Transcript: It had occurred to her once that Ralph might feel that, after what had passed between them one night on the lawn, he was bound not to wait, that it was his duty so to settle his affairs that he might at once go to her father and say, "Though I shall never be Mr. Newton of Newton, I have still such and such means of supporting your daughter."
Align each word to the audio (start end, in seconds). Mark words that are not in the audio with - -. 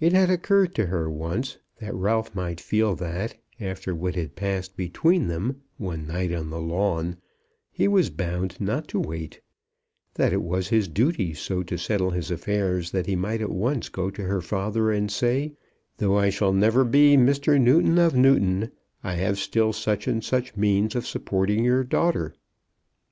It 0.00 0.12
had 0.12 0.30
occurred 0.30 0.74
to 0.74 0.86
her 0.86 1.08
once 1.08 1.58
that 1.78 1.94
Ralph 1.94 2.34
might 2.34 2.60
feel 2.60 2.96
that, 2.96 3.36
after 3.60 3.94
what 3.94 4.16
had 4.16 4.34
passed 4.34 4.76
between 4.76 5.28
them 5.28 5.62
one 5.76 6.08
night 6.08 6.32
on 6.32 6.50
the 6.50 6.60
lawn, 6.60 7.18
he 7.70 7.86
was 7.86 8.10
bound 8.10 8.60
not 8.60 8.88
to 8.88 8.98
wait, 8.98 9.40
that 10.14 10.32
it 10.32 10.42
was 10.42 10.66
his 10.70 10.88
duty 10.88 11.34
so 11.34 11.62
to 11.62 11.78
settle 11.78 12.10
his 12.10 12.32
affairs 12.32 12.90
that 12.90 13.06
he 13.06 13.14
might 13.14 13.40
at 13.40 13.52
once 13.52 13.88
go 13.88 14.10
to 14.10 14.24
her 14.24 14.40
father 14.40 14.90
and 14.90 15.08
say, 15.08 15.52
"Though 15.98 16.18
I 16.18 16.30
shall 16.30 16.52
never 16.52 16.82
be 16.84 17.16
Mr. 17.16 17.60
Newton 17.60 17.96
of 17.96 18.16
Newton, 18.16 18.72
I 19.04 19.14
have 19.14 19.38
still 19.38 19.72
such 19.72 20.08
and 20.08 20.24
such 20.24 20.56
means 20.56 20.96
of 20.96 21.06
supporting 21.06 21.62
your 21.64 21.84
daughter." 21.84 22.34